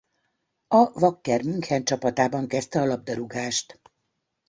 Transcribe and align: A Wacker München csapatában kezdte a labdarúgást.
A 0.67 0.99
Wacker 0.99 1.43
München 1.43 1.83
csapatában 1.83 2.47
kezdte 2.47 2.81
a 2.81 2.85
labdarúgást. 2.85 3.79